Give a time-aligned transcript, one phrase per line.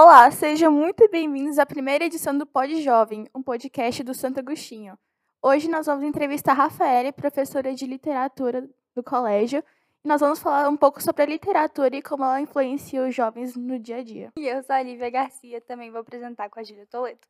[0.00, 4.96] Olá, sejam muito bem-vindos à primeira edição do Pod Jovem, um podcast do Santo Agostinho.
[5.42, 9.60] Hoje nós vamos entrevistar a Rafaela, professora de literatura do colégio,
[10.04, 13.56] e nós vamos falar um pouco sobre a literatura e como ela influencia os jovens
[13.56, 14.32] no dia a dia.
[14.38, 17.26] E eu sou a Lívia Garcia, também vou apresentar com a Gília Toledo.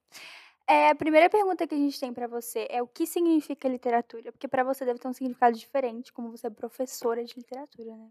[0.66, 4.30] É, a primeira pergunta que a gente tem para você é o que significa literatura?
[4.30, 8.10] Porque para você deve ter um significado diferente, como você é professora de literatura, né?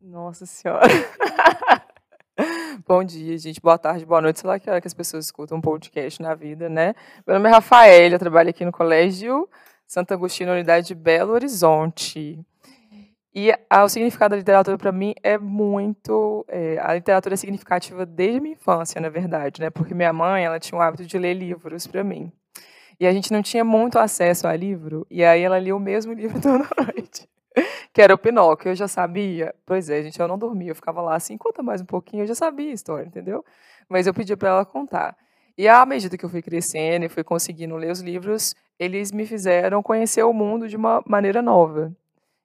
[0.00, 0.86] Nossa Senhora.
[2.86, 3.60] Bom dia, gente.
[3.60, 4.40] Boa tarde, boa noite.
[4.40, 6.94] Sei lá que hora que as pessoas escutam um podcast na vida, né?
[7.26, 9.48] Meu nome é Rafael, eu trabalho aqui no Colégio
[9.86, 12.38] Santo Agostinho, Unidade de Belo Horizonte.
[13.34, 16.44] E a, o significado da literatura para mim é muito.
[16.48, 19.70] É, a literatura é significativa desde a minha infância, na verdade, né?
[19.70, 22.32] Porque minha mãe ela tinha o hábito de ler livros para mim.
[22.98, 26.12] E a gente não tinha muito acesso a livro, e aí ela lia o mesmo
[26.14, 27.28] livro toda noite.
[27.92, 29.54] Que era o Pinóquio, eu já sabia.
[29.64, 32.26] Pois é, gente, eu não dormia, eu ficava lá assim, conta mais um pouquinho, eu
[32.26, 33.44] já sabia a história, entendeu?
[33.88, 35.16] Mas eu pedi para ela contar.
[35.56, 39.24] E à medida que eu fui crescendo e fui conseguindo ler os livros, eles me
[39.24, 41.90] fizeram conhecer o mundo de uma maneira nova,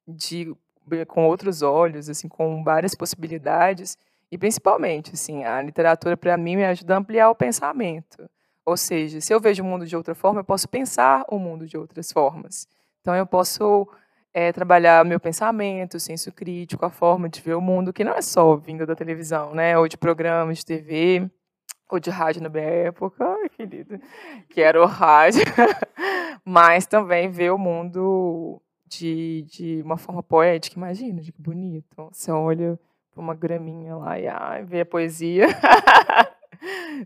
[0.08, 0.56] de
[1.08, 3.98] com outros olhos, assim, com várias possibilidades.
[4.32, 8.30] E principalmente, assim, a literatura para mim me ajuda a ampliar o pensamento.
[8.66, 11.68] Ou seja, se eu vejo o mundo de outra forma, eu posso pensar o mundo
[11.68, 12.68] de outras formas.
[13.02, 13.88] Então eu posso
[14.34, 18.14] é, trabalhar meu pensamento, o senso crítico, a forma de ver o mundo, que não
[18.14, 19.78] é só vindo da televisão, né?
[19.78, 21.30] Ou de programas de TV,
[21.90, 24.00] ou de rádio na minha época, ai, querido,
[24.50, 25.42] que era o rádio,
[26.46, 32.10] mas também ver o mundo de, de uma forma poética, imagina, que bonito.
[32.12, 32.80] Você olha
[33.12, 35.48] para uma graminha lá e ai, vê a poesia.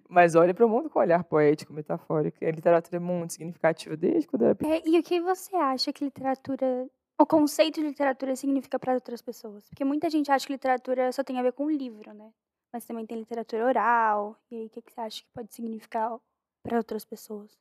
[0.09, 2.43] Mas olha para o mundo com um olhar poético, metafórico.
[2.43, 4.57] A literatura é muito significativa desde quando era.
[4.65, 9.21] É, e o que você acha que literatura, o conceito de literatura significa para outras
[9.21, 9.67] pessoas?
[9.69, 12.31] Porque muita gente acha que literatura só tem a ver com livro, né?
[12.71, 14.37] Mas também tem literatura oral.
[14.51, 16.17] E aí, o que você acha que pode significar
[16.61, 17.57] para outras pessoas?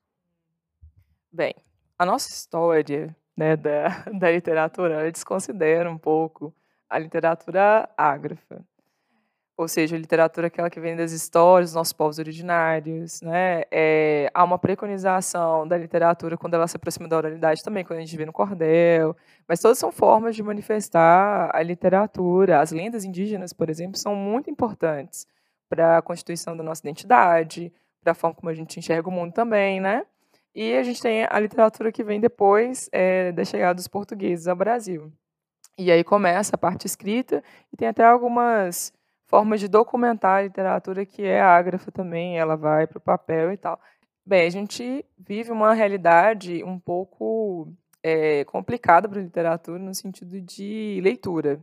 [1.30, 1.54] Bem,
[1.98, 6.54] a nossa história né, da, da literatura, desconsidera um pouco
[6.88, 8.64] a literatura ágrafa.
[9.56, 13.22] Ou seja, a literatura aquela que vem das histórias dos nossos povos originários.
[13.22, 13.62] Né?
[13.70, 18.02] É, há uma preconização da literatura quando ela se aproxima da oralidade também, quando a
[18.02, 19.16] gente vê no cordel.
[19.46, 22.60] Mas todas são formas de manifestar a literatura.
[22.60, 25.26] As lendas indígenas, por exemplo, são muito importantes
[25.68, 27.72] para a constituição da nossa identidade,
[28.02, 30.04] para a forma como a gente enxerga o mundo também, né?
[30.54, 34.54] E a gente tem a literatura que vem depois é, da chegada dos portugueses ao
[34.54, 35.12] Brasil.
[35.76, 37.42] E aí começa a parte escrita
[37.72, 38.92] e tem até algumas
[39.26, 43.56] formas de documentar a literatura que é ágrafa também, ela vai para o papel e
[43.56, 43.80] tal.
[44.26, 47.68] Bem, a gente vive uma realidade um pouco
[48.02, 51.62] é, complicada para a literatura no sentido de leitura.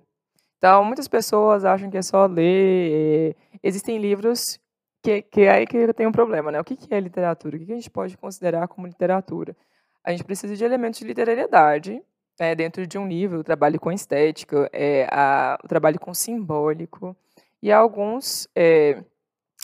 [0.58, 3.34] Então, muitas pessoas acham que é só ler.
[3.34, 4.60] É, existem livros
[5.02, 6.60] que, que é aí que tem um problema, né?
[6.60, 7.56] O que, que é literatura?
[7.56, 9.56] O que, que a gente pode considerar como literatura?
[10.04, 12.02] A gente precisa de elementos de literariedade
[12.40, 17.16] né, dentro de um livro, o trabalho com estética, é, a, o trabalho com simbólico,
[17.62, 19.04] e alguns, é,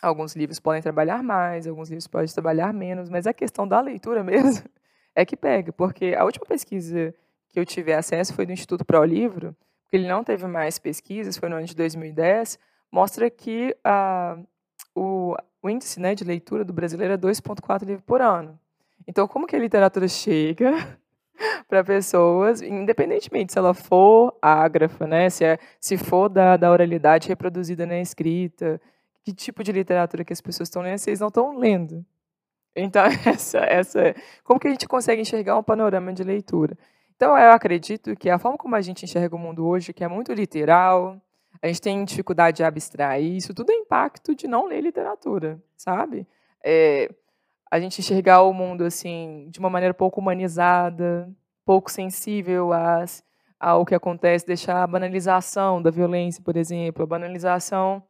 [0.01, 4.23] alguns livros podem trabalhar mais, alguns livros podem trabalhar menos, mas a questão da leitura
[4.23, 4.67] mesmo
[5.15, 7.13] é que pega, porque a última pesquisa
[7.49, 11.37] que eu tive acesso foi do Instituto Pro Livro, porque ele não teve mais pesquisas,
[11.37, 12.59] foi no ano de 2010,
[12.91, 14.37] mostra que a,
[14.93, 18.59] o, o índice né, de leitura do brasileiro é 2,4 livros por ano.
[19.07, 20.99] Então, como que a literatura chega
[21.67, 27.27] para pessoas, independentemente se ela for ágrafa, né, se, é, se for da, da oralidade
[27.27, 28.81] reproduzida na escrita,
[29.23, 32.05] que tipo de literatura que as pessoas estão lendo, vocês não estão lendo.
[32.75, 36.77] Então, essa, essa, como que a gente consegue enxergar um panorama de leitura?
[37.15, 40.07] Então, eu acredito que a forma como a gente enxerga o mundo hoje, que é
[40.07, 41.19] muito literal,
[41.61, 46.27] a gente tem dificuldade de abstrair, isso tudo é impacto de não ler literatura, sabe?
[46.63, 47.09] É,
[47.69, 51.29] a gente enxergar o mundo assim de uma maneira pouco humanizada,
[51.65, 53.23] pouco sensível às,
[53.59, 58.03] ao que acontece, deixar a banalização da violência, por exemplo, a banalização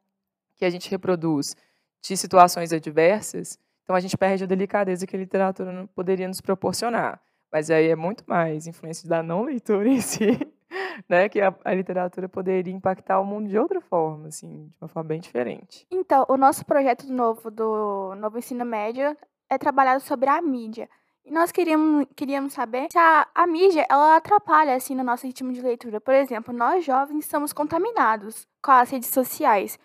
[0.55, 1.55] que a gente reproduz
[2.01, 7.21] de situações adversas, então a gente perde a delicadeza que a literatura poderia nos proporcionar.
[7.51, 10.37] Mas aí é muito mais influência da não leitura em si
[11.07, 14.87] né, que a, a, literatura poderia impactar o mundo de outra forma, assim, de uma
[14.87, 15.87] forma bem diferente.
[15.89, 19.15] Então, o nosso projeto novo do novo ensino médio
[19.49, 20.89] é trabalhado sobre a mídia.
[21.25, 25.51] E nós queríamos, queríamos saber se a, a mídia ela atrapalha assim no nosso ritmo
[25.51, 25.99] de leitura.
[25.99, 29.77] Por exemplo, nós jovens somos contaminados com as redes sociais.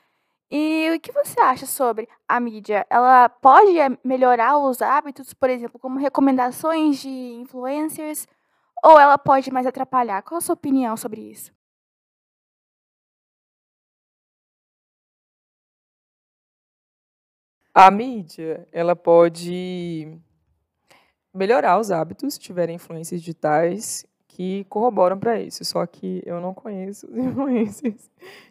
[0.48, 2.86] E o que você acha sobre a mídia?
[2.88, 3.72] Ela pode
[4.04, 8.28] melhorar os hábitos, por exemplo, como recomendações de influencers?
[8.84, 10.22] Ou ela pode mais atrapalhar?
[10.22, 11.50] Qual a sua opinião sobre isso?
[17.74, 20.18] A mídia, ela pode
[21.32, 25.64] melhorar os hábitos se tiverem influências digitais que corroboram para isso.
[25.64, 28.10] Só que eu não conheço os influências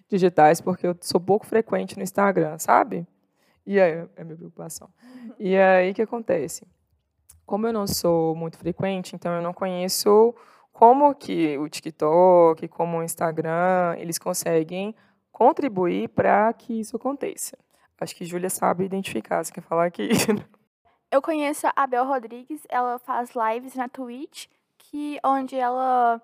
[0.10, 3.06] digitais porque eu sou pouco frequente no Instagram, sabe?
[3.66, 4.90] E aí, é a minha preocupação.
[5.38, 6.66] E aí, o que acontece?
[7.46, 10.34] Como eu não sou muito frequente, então eu não conheço
[10.74, 14.96] como que o TikTok, como o Instagram, eles conseguem
[15.32, 17.56] contribuir para que isso aconteça.
[18.02, 19.44] Acho que Júlia sabe identificar.
[19.44, 20.10] Você quer falar aqui?
[21.12, 26.22] Eu conheço a Bel Rodrigues, ela faz lives na Twitch, que onde ela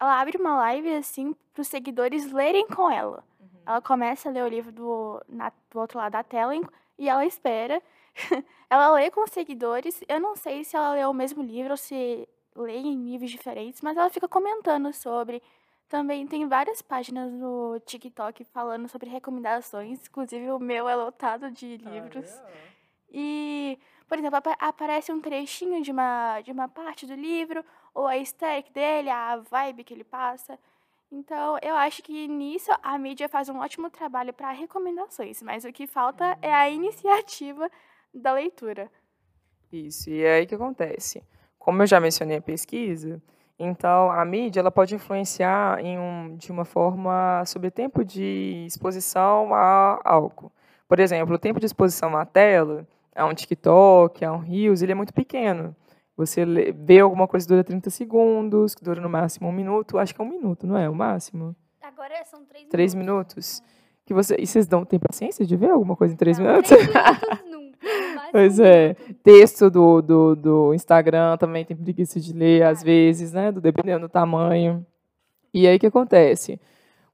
[0.00, 3.24] ela abre uma live assim para os seguidores lerem com ela.
[3.40, 3.60] Uhum.
[3.66, 6.52] Ela começa a ler o livro do, na, do outro lado da tela
[6.96, 7.82] e ela espera.
[8.70, 10.00] ela lê com os seguidores.
[10.08, 13.82] Eu não sei se ela lê o mesmo livro ou se lê em níveis diferentes,
[13.82, 15.42] mas ela fica comentando sobre.
[15.88, 21.78] Também tem várias páginas no TikTok falando sobre recomendações, inclusive o meu é lotado de
[21.78, 22.26] livros.
[22.30, 22.68] Ah, é.
[23.10, 27.64] E, por exemplo, ap aparece um trechinho de uma, de uma parte do livro,
[27.94, 30.58] ou a estética dele, a vibe que ele passa.
[31.10, 35.72] Então, eu acho que nisso a mídia faz um ótimo trabalho para recomendações, mas o
[35.72, 37.70] que falta é a iniciativa
[38.12, 38.90] da leitura.
[39.72, 41.22] Isso, e é aí que acontece.
[41.58, 43.22] Como eu já mencionei a pesquisa,
[43.58, 48.64] então, a mídia ela pode influenciar em um, de uma forma sobre o tempo de
[48.66, 50.52] exposição a algo.
[50.86, 54.92] Por exemplo, o tempo de exposição à tela, a um TikTok, a um Reels, ele
[54.92, 55.74] é muito pequeno.
[56.16, 59.98] Você vê alguma coisa que dura 30 segundos, que dura no máximo um minuto.
[59.98, 60.88] Acho que é um minuto, não é?
[60.88, 61.54] O máximo?
[61.82, 62.70] Agora são três minutos.
[62.70, 63.62] Três minutos.
[64.04, 66.70] Que você, e vocês dão, tem paciência de ver alguma coisa em três não, minutos?
[66.70, 67.47] Três minutos.
[68.30, 68.94] Pois é.
[69.22, 73.52] Texto do, do, do Instagram também tem preguiça de ler, às vezes, né?
[73.52, 74.84] Dependendo do tamanho.
[75.52, 76.60] E aí o que acontece?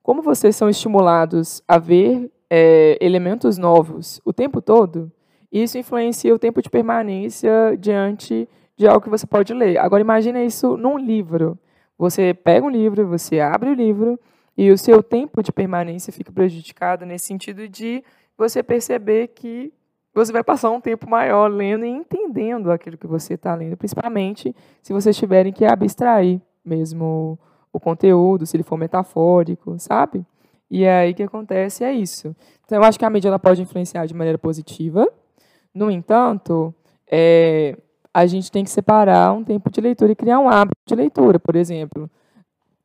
[0.03, 5.11] Como vocês são estimulados a ver é, elementos novos o tempo todo,
[5.51, 9.79] isso influencia o tempo de permanência diante de algo que você pode ler.
[9.79, 11.59] Agora imagine isso num livro.
[11.97, 14.19] Você pega um livro, você abre o livro
[14.57, 18.03] e o seu tempo de permanência fica prejudicado nesse sentido de
[18.37, 19.73] você perceber que
[20.15, 24.55] você vai passar um tempo maior lendo e entendendo aquilo que você está lendo, principalmente
[24.83, 27.39] se vocês tiverem que abstrair mesmo
[27.73, 30.25] o conteúdo, se ele for metafórico, sabe?
[30.71, 32.35] E aí que acontece é isso.
[32.65, 35.07] Então, eu acho que a mídia ela pode influenciar de maneira positiva.
[35.75, 36.75] No entanto,
[37.11, 37.77] é,
[38.13, 41.39] a gente tem que separar um tempo de leitura e criar um hábito de leitura,
[41.39, 42.09] por exemplo.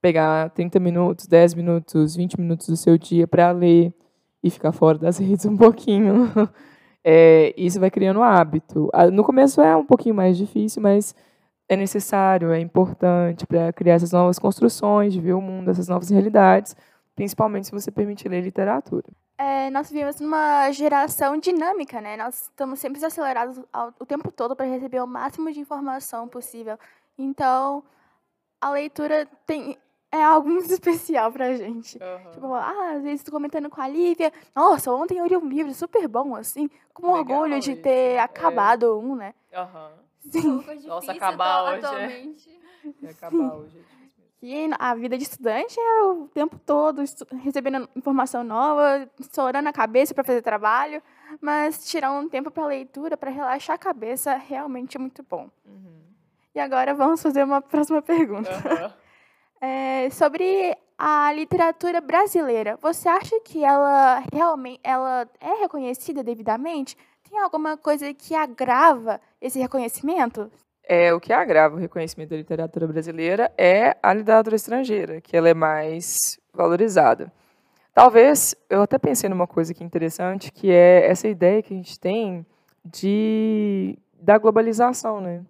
[0.01, 3.93] Pegar 30 minutos, 10 minutos, 20 minutos do seu dia para ler
[4.43, 6.31] e ficar fora das redes um pouquinho.
[7.11, 8.87] É, isso vai criando hábito.
[9.11, 11.15] No começo é um pouquinho mais difícil, mas
[11.67, 16.75] é necessário, é importante para criar essas novas construções, ver o mundo, essas novas realidades,
[17.15, 19.05] principalmente se você permitir ler literatura.
[19.39, 22.15] É, nós vivemos numa geração dinâmica, né?
[22.15, 26.77] Nós estamos sempre acelerados ao, o tempo todo para receber o máximo de informação possível.
[27.17, 27.83] Então,
[28.61, 29.79] a leitura tem
[30.11, 31.97] é algo muito especial pra gente.
[31.97, 32.31] Uhum.
[32.31, 35.73] Tipo, ah, às vezes tô comentando com a Lívia, nossa, ontem eu li um livro
[35.73, 38.19] super bom, assim, com Legal orgulho de ter é.
[38.19, 38.93] acabado é.
[38.93, 39.33] um, né?
[39.53, 39.91] Aham.
[40.29, 40.63] Sim.
[40.85, 41.73] Nossa, acabar hoje.
[41.73, 41.87] É.
[41.87, 42.59] Atualmente.
[43.03, 43.09] É.
[43.09, 43.85] acabar hoje.
[44.41, 47.03] E a vida de estudante é o tempo todo
[47.43, 51.03] recebendo informação nova, estourando a cabeça para fazer trabalho,
[51.41, 55.49] mas tirar um tempo para leitura, para relaxar a cabeça, realmente é muito bom.
[55.65, 55.99] Uhum.
[56.55, 58.49] E agora vamos fazer uma próxima pergunta.
[58.49, 59.08] Uhum.
[59.61, 66.97] É, sobre a literatura brasileira, você acha que ela realmente ela é reconhecida devidamente?
[67.29, 70.49] Tem alguma coisa que agrava esse reconhecimento?
[70.83, 75.47] É, o que agrava o reconhecimento da literatura brasileira é a literatura estrangeira, que ela
[75.47, 77.31] é mais valorizada.
[77.93, 81.77] Talvez, eu até pensei numa coisa que é interessante, que é essa ideia que a
[81.77, 82.45] gente tem
[82.83, 85.41] de da globalização, né?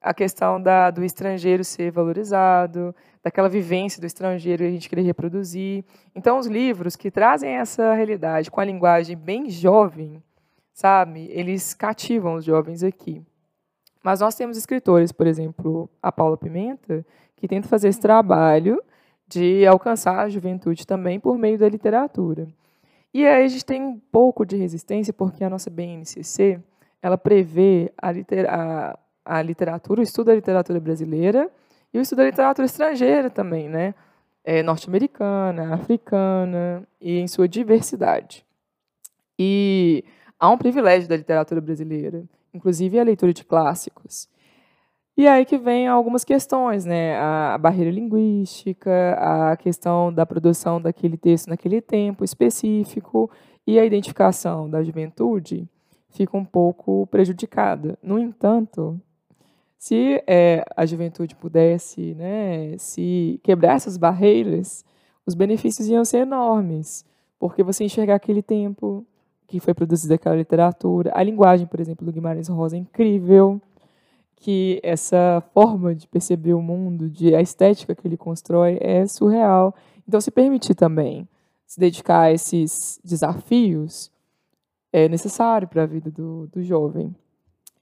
[0.00, 5.02] A questão da, do estrangeiro ser valorizado, daquela vivência do estrangeiro e a gente querer
[5.02, 5.84] reproduzir.
[6.14, 10.22] Então, os livros que trazem essa realidade com a linguagem bem jovem,
[10.72, 13.22] sabe, eles cativam os jovens aqui.
[14.02, 17.04] Mas nós temos escritores, por exemplo, a Paula Pimenta,
[17.36, 18.82] que tenta fazer esse trabalho
[19.28, 22.48] de alcançar a juventude também por meio da literatura.
[23.12, 26.60] E aí a gente tem um pouco de resistência, porque a nossa BNCC
[27.02, 28.10] ela prevê a,
[28.48, 31.50] a, a literatura, o estudo da literatura brasileira
[31.92, 33.94] e o estudo da literatura estrangeira também, né?
[34.42, 38.44] É, norte-americana, africana e em sua diversidade.
[39.38, 40.04] E
[40.38, 44.28] há um privilégio da literatura brasileira, inclusive a leitura de clássicos.
[45.16, 47.18] E aí que vem algumas questões, né?
[47.18, 53.30] A, barreira linguística, a questão da produção daquele texto naquele tempo específico
[53.66, 55.68] e a identificação da juventude
[56.08, 57.98] fica um pouco prejudicada.
[58.02, 59.00] No entanto,
[59.80, 64.84] se é, a juventude pudesse né, se quebrar essas barreiras,
[65.24, 67.02] os benefícios iam ser enormes,
[67.38, 69.06] porque você enxergar aquele tempo
[69.46, 73.58] que foi produzida aquela literatura, a linguagem, por exemplo, do Guimarães Rosa é incrível,
[74.36, 79.74] que essa forma de perceber o mundo, de a estética que ele constrói é surreal.
[80.06, 81.26] Então, se permitir também
[81.66, 84.12] se dedicar a esses desafios
[84.92, 87.16] é necessário para a vida do, do jovem.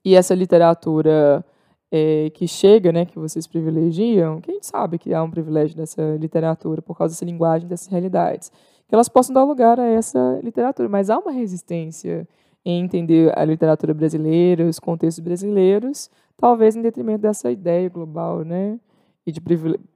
[0.05, 1.45] E essa literatura
[1.91, 5.77] é, que chega, né, que vocês privilegiam, que a gente sabe que há um privilégio
[5.77, 8.51] dessa literatura por causa dessa linguagem, dessas realidades,
[8.87, 10.89] que elas possam dar lugar a essa literatura.
[10.89, 12.27] Mas há uma resistência
[12.65, 18.79] em entender a literatura brasileira, os contextos brasileiros, talvez em detrimento dessa ideia global, né?
[19.27, 19.41] E de,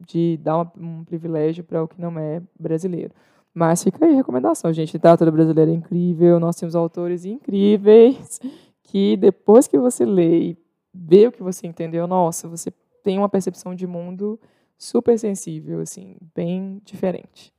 [0.07, 3.13] de dar uma, um privilégio para o que não é brasileiro.
[3.55, 4.95] Mas fica aí a recomendação, gente.
[4.95, 8.41] Literatura brasileira é incrível, nós temos autores incríveis
[8.85, 10.59] que depois que você lê e
[10.93, 12.71] vê o que você entendeu, nossa, você
[13.03, 14.41] tem uma percepção de mundo
[14.79, 17.53] super sensível, assim, bem diferente.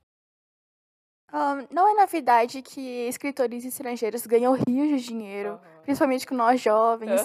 [1.32, 5.82] Um, não é novidade que escritores estrangeiros ganham rios de dinheiro, uhum.
[5.82, 7.22] principalmente com nós jovens,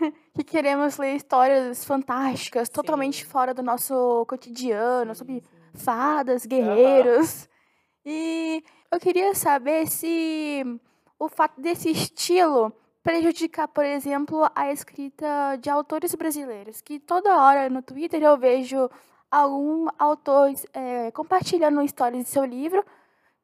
[0.00, 0.12] uhum.
[0.36, 2.74] que queremos ler histórias fantásticas, sim.
[2.74, 5.46] totalmente fora do nosso cotidiano, sim, sobre sim.
[5.74, 7.42] fadas, guerreiros.
[7.42, 7.48] Uhum.
[8.06, 10.62] E eu queria saber se
[11.18, 17.70] o fato desse estilo prejudicar, por exemplo, a escrita de autores brasileiros, que toda hora
[17.70, 18.90] no Twitter eu vejo
[19.30, 22.84] algum autor é, compartilhando histórias de seu livro,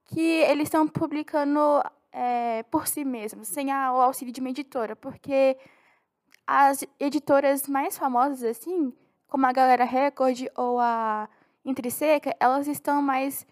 [0.07, 1.61] que eles estão publicando
[2.13, 5.57] é, por si mesmos, sem a, o auxílio de uma editora, porque
[6.47, 8.93] as editoras mais famosas, assim,
[9.29, 11.29] como a Galera Record ou a
[11.65, 13.47] Intriseca, elas estão mais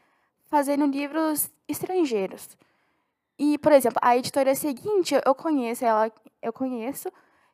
[0.47, 2.57] fazendo livros estrangeiros.
[3.39, 6.11] E, por exemplo, a editora seguinte, eu conheço ela,
[6.41, 7.11] eu conheço,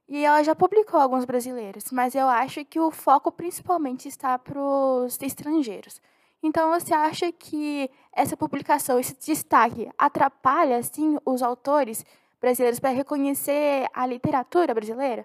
[0.09, 4.61] e ela já publicou alguns brasileiros, mas eu acho que o foco principalmente está para
[4.61, 6.01] os estrangeiros.
[6.43, 12.05] Então, você acha que essa publicação, esse destaque, atrapalha, assim, os autores
[12.41, 15.25] brasileiros para reconhecer a literatura brasileira?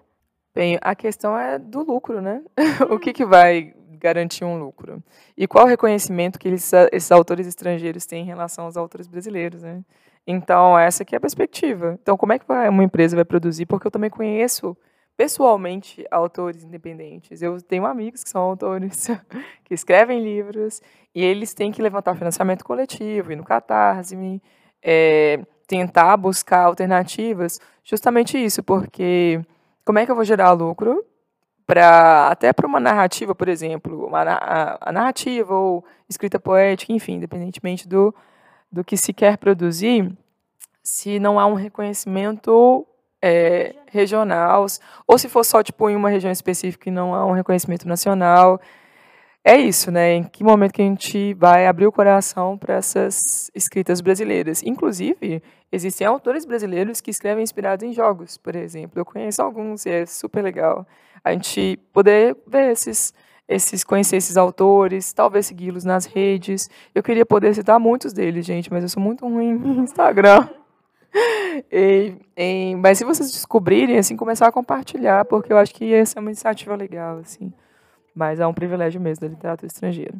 [0.54, 2.42] Bem, a questão é do lucro, né?
[2.90, 5.02] o que, que vai garantir um lucro?
[5.36, 9.62] E qual o reconhecimento que eles, esses autores estrangeiros têm em relação aos autores brasileiros,
[9.62, 9.82] né?
[10.26, 11.98] Então, essa aqui é a perspectiva.
[12.02, 13.66] Então, como é que uma empresa vai produzir?
[13.66, 14.76] Porque eu também conheço
[15.16, 17.40] pessoalmente autores independentes.
[17.40, 19.06] Eu tenho amigos que são autores,
[19.64, 20.82] que escrevem livros,
[21.14, 24.42] e eles têm que levantar financiamento coletivo, ir no Catarse,
[24.82, 29.40] é, tentar buscar alternativas, justamente isso, porque
[29.84, 31.04] como é que eu vou gerar lucro
[31.66, 37.14] para até para uma narrativa, por exemplo, uma, a, a, narrativa ou escrita poética, enfim,
[37.14, 38.14] independentemente do,
[38.70, 40.12] do que se quer produzir,
[40.82, 42.86] se não há um reconhecimento
[43.20, 44.66] é, regional,
[45.06, 48.60] ou se for só tipo em uma região específica e não há um reconhecimento nacional.
[49.44, 50.14] É isso, né?
[50.14, 54.60] Em que momento que a gente vai abrir o coração para essas escritas brasileiras?
[54.64, 58.98] Inclusive, existem autores brasileiros que escrevem inspirados em jogos, por exemplo.
[58.98, 60.84] Eu conheço alguns e é super legal.
[61.22, 63.14] A gente poder ver esses,
[63.48, 66.68] esses conhecer esses autores, talvez segui-los nas redes.
[66.94, 70.48] Eu queria poder citar muitos deles, gente, mas eu sou muito ruim no Instagram
[71.70, 76.18] e, e, mas se vocês descobrirem, assim, começar a compartilhar, porque eu acho que essa
[76.18, 77.52] é uma iniciativa legal, assim.
[78.14, 80.14] Mas é um privilégio mesmo da literatura estrangeira.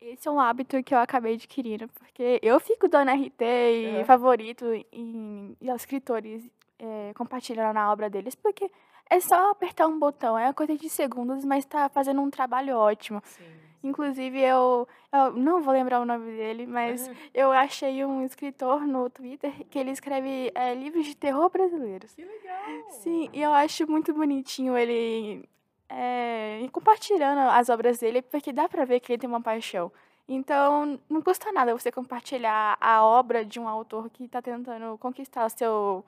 [0.00, 4.04] Esse é um hábito que eu acabei adquirindo, porque eu fico dando RT e é.
[4.04, 6.42] favorito em, em escritores
[6.78, 8.70] é, compartilhando a obra deles, porque
[9.08, 13.22] é só apertar um botão, é coisa de segundos, mas está fazendo um trabalho ótimo.
[13.24, 13.44] Sim.
[13.84, 17.14] Inclusive, eu, eu não vou lembrar o nome dele, mas uhum.
[17.34, 22.14] eu achei um escritor no Twitter que ele escreve é, livros de terror brasileiros.
[22.14, 22.90] Que legal!
[22.92, 25.46] Sim, e eu acho muito bonitinho ele
[25.86, 29.92] é, compartilhando as obras dele, porque dá pra ver que ele tem uma paixão.
[30.26, 35.44] Então, não custa nada você compartilhar a obra de um autor que está tentando conquistar
[35.44, 36.04] o seu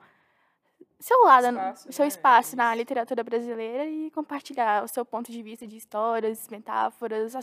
[0.99, 2.07] seu lado, espaço, seu né?
[2.07, 7.33] espaço na literatura brasileira e compartilhar o seu ponto de vista de histórias, metáforas,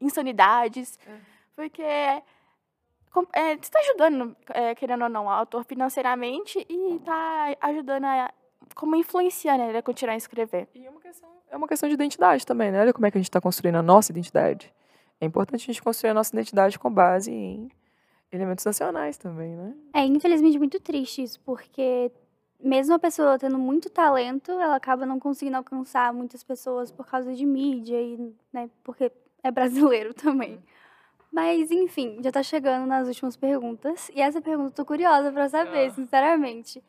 [0.00, 1.18] insanidades, uhum.
[1.54, 2.22] porque é,
[3.12, 8.32] você está ajudando, é, querendo ou não, o autor financeiramente e está ajudando a
[8.74, 10.68] como influenciar né, ele a continuar a escrever.
[10.74, 12.80] E é uma, questão, é uma questão de identidade também, né?
[12.80, 14.72] Olha como é que a gente está construindo a nossa identidade.
[15.20, 17.70] É importante a gente construir a nossa identidade com base em
[18.30, 19.74] elementos nacionais também, né?
[19.94, 22.12] É, infelizmente, muito triste isso, porque
[22.62, 27.34] mesmo a pessoa tendo muito talento, ela acaba não conseguindo alcançar muitas pessoas por causa
[27.34, 29.12] de mídia e, né, porque
[29.42, 30.58] é brasileiro também.
[31.30, 34.10] Mas, enfim, já tá chegando nas últimas perguntas.
[34.14, 35.90] E essa pergunta eu tô curiosa para saber, ah.
[35.90, 36.82] sinceramente.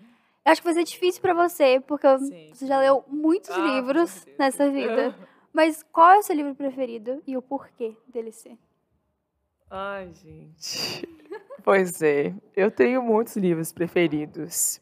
[0.45, 3.59] Eu acho que vai ser difícil pra você, porque Sim, você já leu muitos Ah,
[3.59, 5.13] livros nessa vida.
[5.51, 8.57] Mas qual é o seu livro preferido e o porquê dele ser?
[9.69, 11.07] Ai, gente.
[11.61, 14.79] Pois é, eu tenho muitos livros preferidos,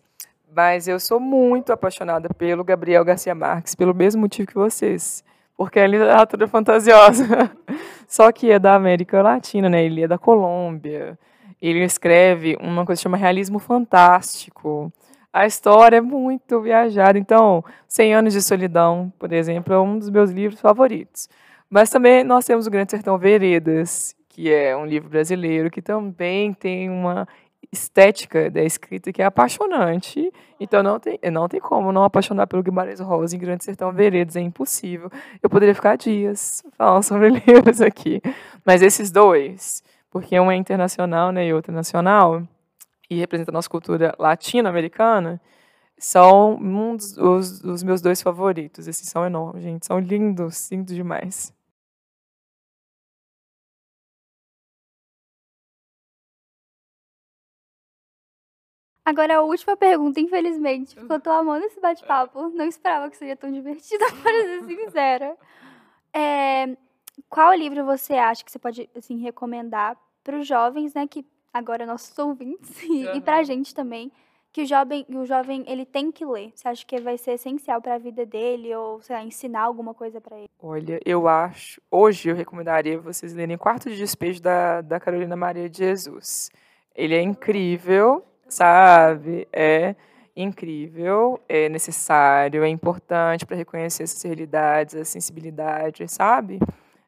[0.56, 5.24] mas eu sou muito apaixonada pelo Gabriel Garcia Marques, pelo mesmo motivo que vocês,
[5.56, 7.52] porque é literatura fantasiosa.
[8.08, 9.84] Só que é da América Latina, né?
[9.84, 11.20] Ele é da Colômbia.
[11.62, 14.92] Ele escreve uma coisa que chama realismo fantástico.
[15.34, 17.20] A história é muito viajada.
[17.20, 21.28] Então, Cem Anos de Solidão, por exemplo, é um dos meus livros favoritos.
[21.70, 26.54] Mas também nós temos o Grande Sertão Veredas, que é um livro brasileiro que também
[26.54, 27.28] tem uma
[27.78, 30.32] estética da escrita que é apaixonante.
[30.60, 34.36] Então não tem, não tem como não apaixonar pelo Guimarães Rosa em Grande Sertão Veredas,
[34.36, 35.10] é impossível.
[35.42, 38.22] Eu poderia ficar dias falando sobre livros aqui.
[38.66, 42.42] Mas esses dois, porque um é internacional né, e outro é nacional,
[43.10, 45.40] e representa a nossa cultura latino-americana,
[45.98, 48.88] são um dos, os, os meus dois favoritos.
[48.88, 49.86] Esses são enormes, gente.
[49.86, 51.54] São lindos, lindos demais.
[59.08, 62.50] Agora, a última pergunta, infelizmente, porque eu tô amando esse bate-papo.
[62.50, 65.38] Não esperava que seria tão divertido, para ser sincera.
[66.14, 66.76] É,
[67.30, 69.96] qual livro você acha que você pode assim, recomendar
[70.26, 71.08] para os jovens, né?
[71.08, 74.12] Que agora nossos ouvintes, e, e para a gente também,
[74.52, 76.52] que o jovem, o jovem ele tem que ler.
[76.54, 79.94] Você acha que vai ser essencial para a vida dele, ou, sei lá, ensinar alguma
[79.94, 80.50] coisa para ele?
[80.62, 81.82] Olha, eu acho.
[81.90, 86.52] Hoje eu recomendaria vocês lerem Quarto de Despejo da, da Carolina Maria de Jesus.
[86.94, 89.48] Ele é incrível, sabe?
[89.52, 89.96] É
[90.36, 96.60] incrível, é necessário, é importante para reconhecer essas realidades, a sensibilidade, sabe?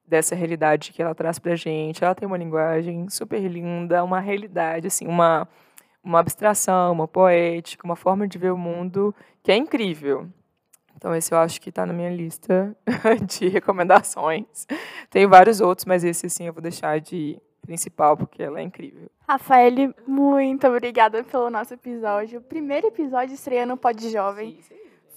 [0.07, 2.03] Dessa realidade que ela traz pra gente.
[2.03, 5.47] Ela tem uma linguagem super linda, uma realidade, assim, uma,
[6.03, 10.27] uma abstração, uma poética, uma forma de ver o mundo que é incrível.
[10.95, 12.75] Então, esse eu acho que está na minha lista
[13.25, 14.67] de recomendações.
[15.09, 19.11] Tem vários outros, mas esse, assim, eu vou deixar de principal, porque ela é incrível.
[19.27, 22.39] Rafael, muito obrigada pelo nosso episódio.
[22.39, 24.59] O primeiro episódio estreando no Pod Jovem.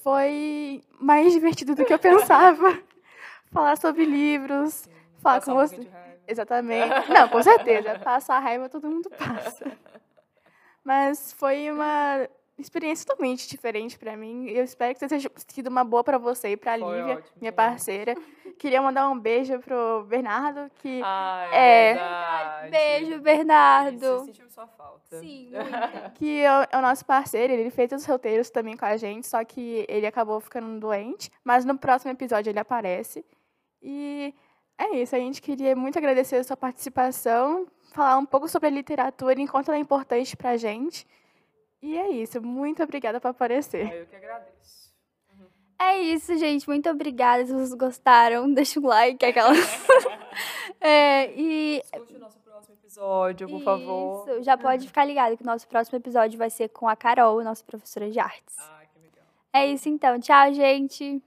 [0.02, 2.78] Foi mais divertido do que eu pensava.
[3.50, 4.88] Falar sobre livros,
[5.22, 5.86] falar com você.
[6.26, 7.10] Exatamente.
[7.10, 7.98] Não, com certeza.
[7.98, 9.70] Passar raiva todo mundo passa.
[10.82, 12.26] Mas foi uma
[12.62, 14.46] experiência totalmente diferente pra mim.
[14.48, 17.52] Eu espero que tenha sido uma boa pra você e pra Foi Lívia, ótimo minha
[17.52, 18.14] parceira.
[18.58, 21.92] Queria mandar um beijo pro Bernardo, que Ah, É.
[21.94, 22.70] verdade.
[22.70, 24.24] Beijo, Isso, Bernardo.
[24.26, 25.18] sentimos sua falta.
[25.20, 26.10] Sim, muita.
[26.14, 29.26] que é o, é o nosso parceiro, ele fez os roteiros também com a gente,
[29.26, 31.30] só que ele acabou ficando doente.
[31.44, 33.24] Mas no próximo episódio ele aparece.
[33.82, 34.34] E
[34.78, 38.70] é isso, a gente queria muito agradecer a sua participação, falar um pouco sobre a
[38.72, 41.06] literatura, enquanto ela é importante pra gente.
[41.82, 43.88] E é isso, muito obrigada por aparecer.
[43.90, 44.82] Ah, Eu que agradeço.
[45.80, 46.66] É isso, gente.
[46.68, 47.44] Muito obrigada.
[47.44, 49.58] Se vocês gostaram, deixa um like, aquelas.
[50.80, 54.28] é, e Escute o nosso próximo episódio, por favor.
[54.28, 57.42] Isso, já pode ficar ligado que o nosso próximo episódio vai ser com a Carol,
[57.42, 58.56] nossa professora de artes.
[58.60, 59.24] Ah, que legal.
[59.52, 60.20] É isso então.
[60.20, 61.20] Tchau, gente.